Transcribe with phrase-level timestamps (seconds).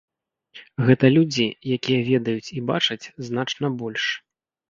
[0.87, 1.45] Гэта людзі,
[1.75, 4.03] якія ведаюць і бачаць значна больш.